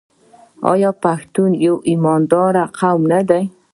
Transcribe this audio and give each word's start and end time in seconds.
آیا 0.71 0.89
پښتون 1.03 1.51
یو 1.65 1.75
ایماندار 1.89 2.53
قوم 2.79 3.01
نه 3.11 3.19
دی؟ 3.29 3.43